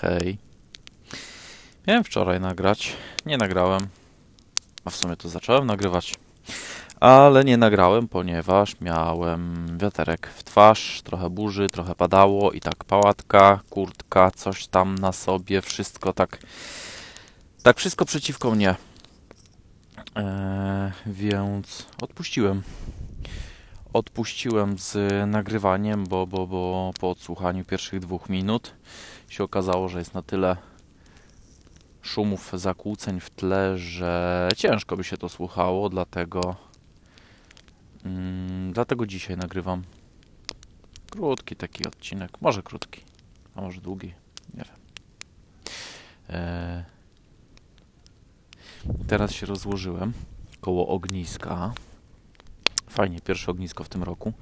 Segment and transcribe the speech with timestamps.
[0.00, 0.38] Hej.
[1.86, 2.96] Miałem wczoraj nagrać.
[3.26, 3.88] Nie nagrałem.
[4.84, 6.14] A w sumie to zacząłem nagrywać.
[7.00, 13.60] Ale nie nagrałem, ponieważ miałem wiaterek w twarz, trochę burzy, trochę padało i tak pałatka,
[13.70, 16.38] kurtka, coś tam na sobie, wszystko tak.
[17.62, 18.74] Tak, wszystko przeciwko mnie.
[20.14, 22.62] Eee, więc odpuściłem.
[23.92, 24.96] Odpuściłem z
[25.30, 28.74] nagrywaniem, bo, bo, bo po odsłuchaniu pierwszych dwóch minut
[29.28, 30.56] się okazało, że jest na tyle
[32.02, 36.56] szumów, zakłóceń w tle, że ciężko by się to słuchało, dlatego
[38.04, 39.82] mm, dlatego dzisiaj nagrywam
[41.10, 43.00] krótki taki odcinek, może krótki,
[43.54, 44.14] a może długi,
[44.54, 44.76] nie wiem.
[46.28, 46.84] Eee,
[49.08, 50.12] teraz się rozłożyłem
[50.60, 51.72] koło ogniska.
[52.90, 54.32] Fajnie, pierwsze ognisko w tym roku.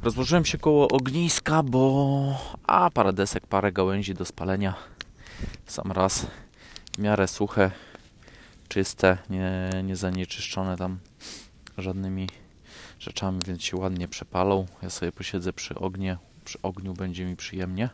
[0.00, 4.74] Rozłożyłem się koło ogniska, bo a parę desek, parę gałęzi do spalenia.
[5.66, 6.26] Sam raz
[6.96, 7.70] w miarę suche,
[8.68, 10.98] czyste, nie, nie zanieczyszczone tam
[11.78, 12.28] żadnymi
[12.98, 14.66] rzeczami, więc się ładnie przepalą.
[14.82, 17.90] Ja sobie posiedzę przy ognie, przy ogniu będzie mi przyjemnie.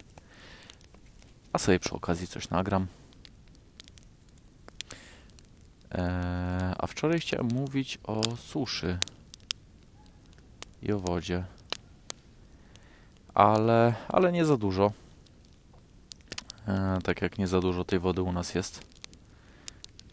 [1.52, 2.86] A sobie przy okazji coś nagram.
[5.90, 8.98] Eee, a wczoraj chciałem mówić o suszy
[10.82, 11.44] i o wodzie.
[13.38, 14.92] Ale, ale nie za dużo.
[16.68, 18.80] E, tak jak nie za dużo tej wody u nas jest.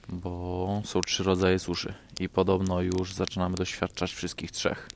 [0.09, 4.89] Bo są trzy rodzaje suszy i podobno już zaczynamy doświadczać wszystkich trzech.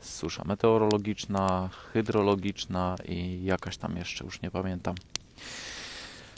[0.00, 4.94] Susza meteorologiczna, hydrologiczna i jakaś tam jeszcze, już nie pamiętam.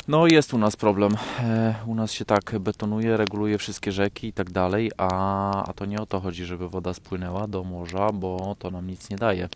[0.08, 1.12] No jest u nas problem.
[1.40, 5.84] E, u nas się tak betonuje, reguluje wszystkie rzeki i tak dalej, a, a to
[5.84, 9.48] nie o to chodzi, żeby woda spłynęła do morza, bo to nam nic nie daje.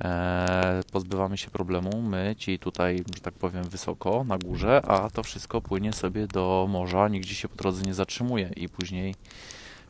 [0.00, 5.22] E, pozbywamy się problemu, my ci tutaj, że tak powiem, wysoko, na górze, a to
[5.22, 9.14] wszystko płynie sobie do morza, nigdzie się po drodze nie zatrzymuje i później,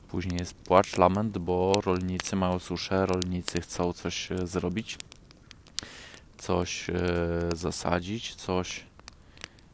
[0.08, 4.98] później jest płacz, lament, bo rolnicy mają suszę, rolnicy chcą coś e, zrobić,
[6.38, 6.94] coś e,
[7.54, 8.84] zasadzić, coś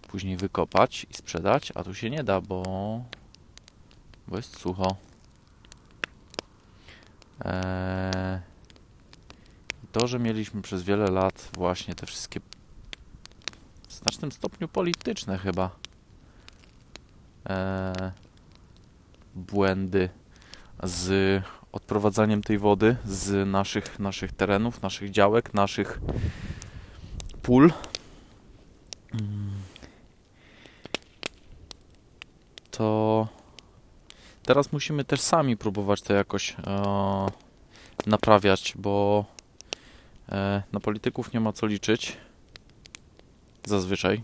[0.08, 2.62] później wykopać i sprzedać, a tu się nie da, bo,
[4.28, 4.96] bo jest sucho.
[7.44, 8.40] Eee,
[9.92, 12.40] to, że mieliśmy przez wiele lat właśnie te wszystkie
[13.88, 15.70] w znacznym stopniu polityczne chyba
[17.44, 18.10] eee,
[19.34, 20.08] błędy
[20.82, 21.42] z
[21.72, 26.00] odprowadzaniem tej wody z naszych, naszych terenów, naszych działek, naszych
[27.42, 27.72] pól.
[32.70, 33.28] To
[34.42, 37.26] teraz musimy też sami próbować to jakoś e,
[38.06, 39.39] naprawiać, bo e,
[40.72, 42.16] na polityków nie ma co liczyć.
[43.64, 44.22] Zazwyczaj.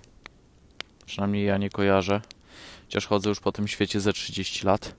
[1.07, 2.21] Przynajmniej ja nie kojarzę.
[2.85, 4.95] Chociaż chodzę już po tym świecie ze 30 lat.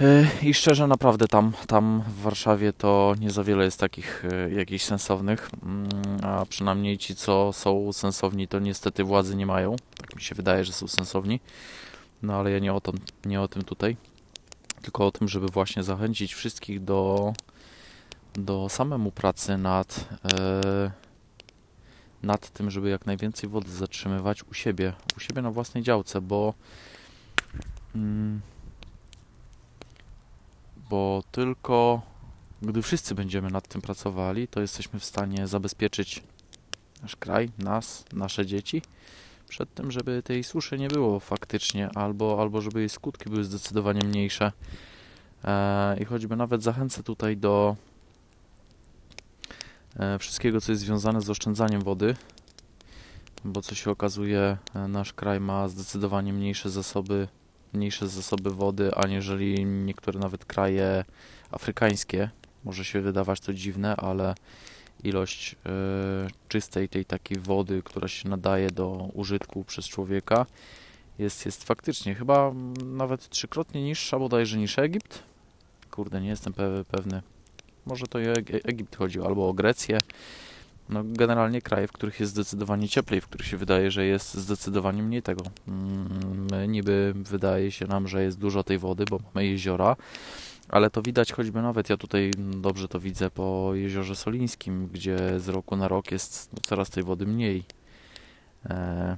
[0.00, 4.50] E, I szczerze, naprawdę tam, tam w Warszawie to nie za wiele jest takich e,
[4.50, 5.88] jakichś sensownych, mm,
[6.22, 9.76] a przynajmniej ci, co są sensowni, to niestety władzy nie mają.
[9.96, 11.40] Tak mi się wydaje, że są sensowni.
[12.22, 12.92] No ale ja nie o, to,
[13.24, 13.96] nie o tym tutaj,
[14.82, 17.32] tylko o tym, żeby właśnie zachęcić wszystkich do,
[18.34, 20.08] do samemu pracy nad,
[20.38, 20.90] e,
[22.22, 26.54] nad tym, żeby jak najwięcej wody zatrzymywać u siebie, u siebie na własnej działce, bo
[27.94, 28.40] mm,
[30.90, 32.02] bo tylko
[32.62, 36.22] gdy wszyscy będziemy nad tym pracowali, to jesteśmy w stanie zabezpieczyć
[37.02, 38.82] nasz kraj, nas, nasze dzieci
[39.48, 44.00] przed tym, żeby tej suszy nie było faktycznie, albo, albo żeby jej skutki były zdecydowanie
[44.08, 44.52] mniejsze.
[45.44, 47.76] E, I choćby nawet zachęcę tutaj do
[50.18, 52.16] wszystkiego, co jest związane z oszczędzaniem wody,
[53.44, 57.28] bo co się okazuje, e, nasz kraj ma zdecydowanie mniejsze zasoby,
[57.72, 61.04] mniejsze zasoby wody, aniżeli niektóre nawet kraje
[61.50, 62.30] afrykańskie.
[62.64, 64.34] Może się wydawać to dziwne, ale
[65.04, 65.68] ilość e,
[66.48, 70.46] czystej tej takiej wody, która się nadaje do użytku przez człowieka
[71.18, 72.52] jest, jest faktycznie chyba
[72.84, 75.22] nawet trzykrotnie niższa bodajże niż Egipt.
[75.90, 76.52] Kurde, nie jestem
[76.90, 77.22] pewny.
[77.86, 78.22] Może to o
[78.64, 79.98] Egipt chodziło, albo o Grecję.
[80.88, 85.02] No, generalnie kraje, w których jest zdecydowanie cieplej, w których się wydaje, że jest zdecydowanie
[85.02, 85.42] mniej tego.
[85.68, 89.96] Mm, my niby wydaje się nam, że jest dużo tej wody, bo mamy jeziora,
[90.68, 95.48] ale to widać choćby nawet, ja tutaj dobrze to widzę po jeziorze Solińskim, gdzie z
[95.48, 97.64] roku na rok jest coraz tej wody mniej.
[98.66, 99.16] E,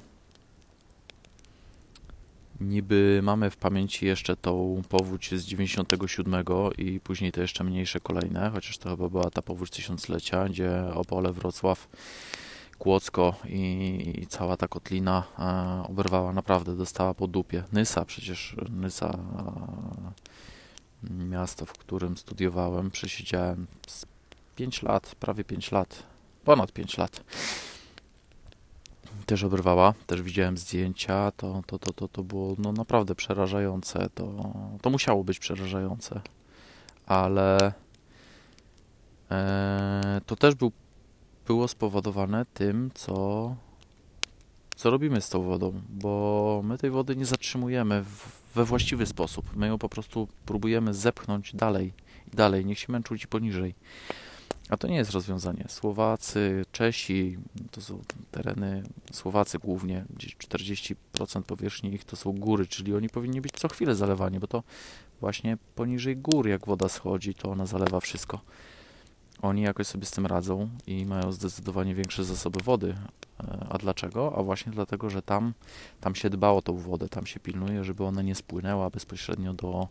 [2.60, 6.44] niby mamy w pamięci jeszcze tą powódź z 97
[6.78, 11.32] i później te jeszcze mniejsze kolejne, chociaż to chyba była ta powódź tysiąclecia, gdzie Opole,
[11.32, 11.88] Wrocław,
[12.78, 17.64] Kłodzko i, i cała ta kotlina e, oberwała naprawdę, dostała po dupie.
[17.72, 19.18] Nysa, przecież Nysa,
[21.04, 23.66] e, miasto, w którym studiowałem, przesiedziałem
[24.56, 26.02] 5 lat, prawie 5 lat,
[26.44, 27.24] ponad 5 lat.
[29.26, 34.52] Też oberwała, też widziałem zdjęcia, to, to, to, to, to było no, naprawdę przerażające, to,
[34.82, 36.20] to musiało być przerażające,
[37.06, 37.72] ale
[39.30, 40.72] e, to też był
[41.46, 43.56] było spowodowane tym, co,
[44.76, 49.56] co robimy z tą wodą, bo my tej wody nie zatrzymujemy w, we właściwy sposób.
[49.56, 51.92] My ją po prostu próbujemy zepchnąć dalej
[52.32, 53.74] i dalej, niech się męczą ci poniżej.
[54.68, 55.64] A to nie jest rozwiązanie.
[55.68, 57.38] Słowacy, Czesi,
[57.70, 58.82] to są tereny,
[59.12, 60.94] Słowacy głównie, gdzieś 40%
[61.42, 64.62] powierzchni ich to są góry, czyli oni powinni być co chwilę zalewani, bo to
[65.20, 68.40] właśnie poniżej gór, jak woda schodzi, to ona zalewa wszystko.
[69.42, 72.96] Oni jakoś sobie z tym radzą i mają zdecydowanie większe zasoby wody.
[73.40, 74.32] E, a dlaczego?
[74.38, 75.52] A właśnie dlatego, że tam,
[76.00, 79.88] tam się dba o tą wodę, tam się pilnuje, żeby ona nie spłynęła bezpośrednio do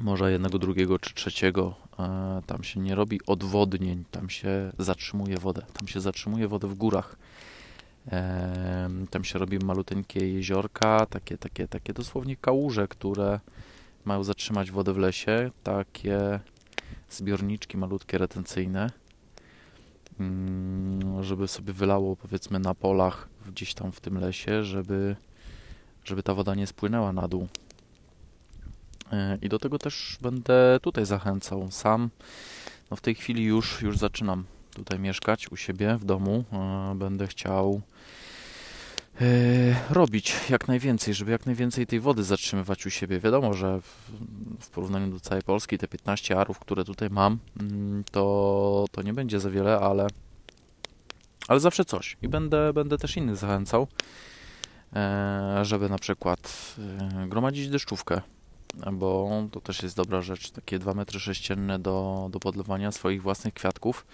[0.00, 1.74] morza jednego, drugiego czy trzeciego.
[1.98, 5.62] E, tam się nie robi odwodnień, tam się zatrzymuje wodę.
[5.72, 7.16] Tam się zatrzymuje wodę w górach.
[8.12, 13.40] E, tam się robi maluteńkie jeziorka, takie, takie, takie dosłownie kałuże, które
[14.04, 15.50] mają zatrzymać wodę w lesie.
[15.62, 16.40] Takie
[17.10, 18.90] zbiorniczki malutkie retencyjne,
[20.20, 25.16] mm, żeby sobie wylało powiedzmy na polach gdzieś tam w tym lesie, żeby,
[26.04, 27.48] żeby ta woda nie spłynęła na dół.
[29.12, 31.70] E, I do tego też będę tutaj zachęcał.
[31.70, 32.10] Sam
[32.90, 34.44] no w tej chwili już, już zaczynam
[34.74, 36.44] tutaj mieszkać u siebie w domu.
[36.52, 37.82] E, będę chciał
[39.20, 43.20] E, robić jak najwięcej, żeby jak najwięcej tej wody zatrzymywać u siebie.
[43.20, 43.80] Wiadomo, że
[44.60, 49.12] w, porównaniu do całej Polski te 15 arów, które tutaj mam, mm, to, to nie
[49.12, 50.06] będzie za wiele, ale,
[51.48, 52.16] ale zawsze coś.
[52.22, 53.86] I będę, będę też innych zachęcał,
[55.62, 56.74] żeby na przykład
[57.28, 58.20] gromadzić deszczówkę,
[58.92, 63.54] bo to też jest dobra rzecz, takie 2 metry sześcienne do, do podlewania swoich własnych
[63.54, 64.06] kwiatków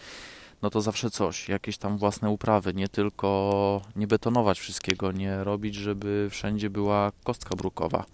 [0.62, 5.75] no to zawsze coś, jakieś tam własne uprawy, nie tylko nie betonować wszystkiego, nie robić,
[5.75, 8.04] żeby wszędzie była kostka brukowa.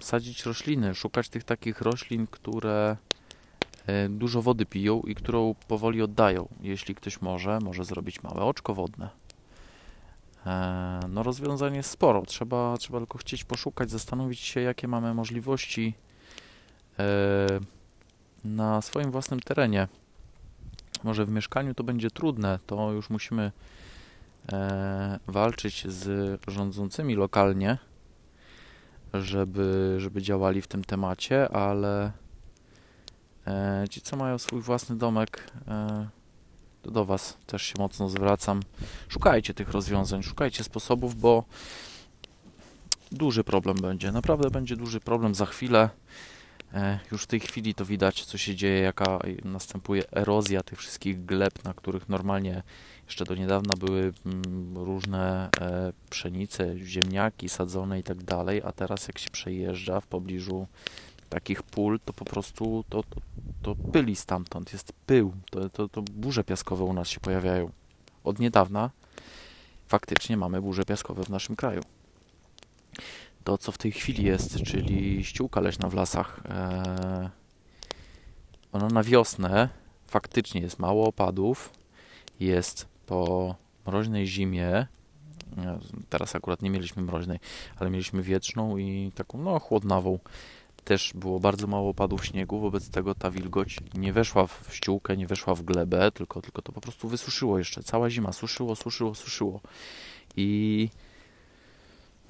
[0.00, 2.96] Sadzić rośliny, szukać tych takich roślin, które
[3.86, 6.48] e, dużo wody piją i którą powoli oddają.
[6.60, 9.08] Jeśli ktoś może, może zrobić małe oczko wodne.
[10.46, 15.94] E, no rozwiązanie jest sporo, trzeba, trzeba tylko chcieć poszukać, zastanowić się, jakie mamy możliwości
[16.98, 17.04] e,
[18.44, 19.88] na swoim własnym terenie.
[21.04, 23.52] Może w mieszkaniu to będzie trudne, to już musimy
[24.52, 27.78] e, walczyć z rządzącymi lokalnie,
[29.14, 32.12] żeby, żeby działali w tym temacie, ale
[33.90, 35.50] ci, co mają swój własny domek,
[36.84, 38.62] do Was też się mocno zwracam.
[39.08, 41.44] Szukajcie tych rozwiązań, szukajcie sposobów, bo
[43.12, 44.12] duży problem będzie.
[44.12, 45.88] Naprawdę będzie duży problem za chwilę.
[46.74, 51.24] E, już w tej chwili to widać, co się dzieje, jaka następuje erozja tych wszystkich
[51.24, 52.62] gleb, na których normalnie
[53.06, 59.08] jeszcze do niedawna były mm, różne e, pszenice, ziemniaki sadzone i tak dalej, a teraz
[59.08, 60.66] jak się przejeżdża w pobliżu
[61.34, 63.20] takich pól, to po prostu to, to,
[63.62, 67.70] to pyli stamtąd, jest pył, to, to, to burze piaskowe u nas się pojawiają.
[68.24, 68.90] Od niedawna
[69.86, 71.82] faktycznie mamy burze piaskowe w naszym kraju
[73.44, 77.30] to, co w tej chwili jest, czyli ściółka leśna w lasach, e,
[78.72, 79.68] ona na wiosnę
[80.06, 81.72] faktycznie jest mało opadów,
[82.40, 83.54] jest po
[83.86, 84.86] mroźnej zimie, e,
[86.08, 87.38] teraz akurat nie mieliśmy mroźnej,
[87.76, 90.18] ale mieliśmy wietrzną i taką no chłodnawą.
[90.84, 95.26] Też było bardzo mało opadów śniegu, wobec tego ta wilgoć nie weszła w ściółkę, nie
[95.26, 97.82] weszła w glebę, tylko, tylko to po prostu wysuszyło jeszcze.
[97.82, 99.60] Cała zima suszyło, suszyło, suszyło.
[100.36, 100.88] I,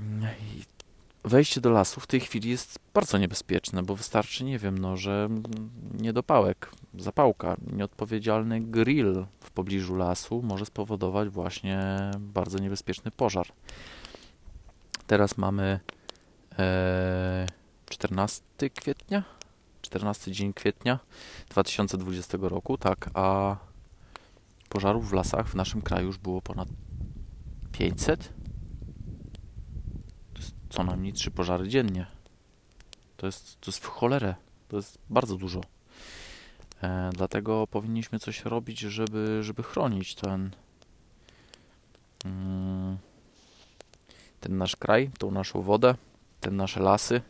[0.07, 0.63] i
[1.25, 5.29] wejście do lasu w tej chwili jest bardzo niebezpieczne, bo wystarczy, nie wiem, no, że
[6.01, 11.81] niedopałek, zapałka, nieodpowiedzialny grill w pobliżu lasu może spowodować właśnie
[12.19, 13.47] bardzo niebezpieczny pożar.
[15.07, 15.81] Teraz mamy
[16.59, 17.47] e,
[17.93, 19.23] 14 kwietnia,
[19.83, 20.99] 14 dzień kwietnia
[21.51, 23.57] 2020 roku, tak, a
[24.69, 26.69] pożarów w lasach w naszym kraju już było ponad
[27.73, 28.33] 500
[30.73, 32.07] co najmniej trzy pożary dziennie.
[33.17, 34.35] To jest, to jest w cholerę.
[34.69, 35.61] To jest bardzo dużo.
[36.83, 40.51] E, dlatego powinniśmy coś robić, żeby, żeby chronić ten,
[42.25, 42.99] mm,
[44.41, 45.95] ten nasz kraj, tą naszą wodę,
[46.41, 47.21] te nasze lasy.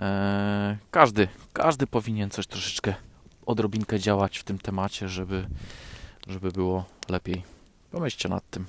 [0.00, 2.94] E, każdy, każdy powinien coś troszeczkę,
[3.46, 5.46] odrobinkę działać w tym temacie, żeby,
[6.26, 7.42] żeby było lepiej.
[7.90, 8.66] Pomyślcie nad tym.